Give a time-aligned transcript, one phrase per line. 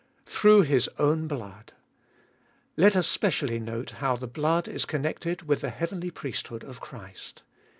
[0.25, 1.73] Through His own blood.
[2.75, 7.43] Let us specially note how the blood is connected with the heavenly priesthood of Christ.